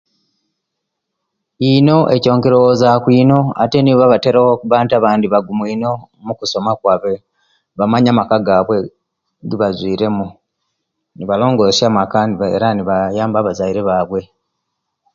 [1.71, 5.91] Ino ekyo enkiroboza ku ino ate nibo abatera okuba nti abandi bagumu ino
[6.25, 7.13] mukusoma kwaabwe,
[7.77, 8.75] bamanya amaka gaibwe
[9.43, 10.25] ejebaviremu,
[11.15, 12.19] nebalongosia amaka,
[12.55, 14.21] era nebayamba abazaire baabwe.